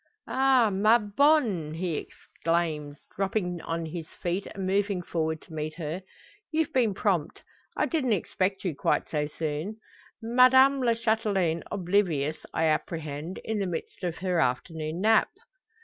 "Ah! 0.27 0.71
ma 0.73 0.97
bonne!" 0.97 1.75
he 1.75 1.95
exclaims, 1.95 3.05
dropping 3.15 3.61
on 3.61 3.85
his 3.85 4.07
feet, 4.07 4.47
and 4.47 4.65
moving 4.65 4.99
forward 5.03 5.39
to 5.43 5.53
meet 5.53 5.75
her. 5.75 6.01
"You've 6.51 6.73
been 6.73 6.95
prompt! 6.95 7.43
I 7.77 7.85
didn't 7.85 8.13
expect 8.13 8.63
you 8.65 8.73
quite 8.75 9.07
so 9.09 9.27
soon. 9.27 9.77
Madame 10.19 10.81
la 10.81 10.95
Chatelaine 10.95 11.61
oblivious, 11.71 12.47
I 12.51 12.63
apprehend; 12.63 13.37
in 13.45 13.59
the 13.59 13.67
midst 13.67 14.03
of 14.03 14.17
her 14.17 14.39
afternoon 14.39 15.01
nap?" 15.01 15.29